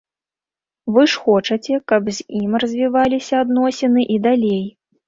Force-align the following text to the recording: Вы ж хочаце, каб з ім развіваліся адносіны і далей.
Вы 0.95 1.03
ж 1.13 1.21
хочаце, 1.25 1.75
каб 1.91 2.11
з 2.21 2.27
ім 2.43 2.51
развіваліся 2.65 3.35
адносіны 3.47 4.09
і 4.17 4.23
далей. 4.27 4.63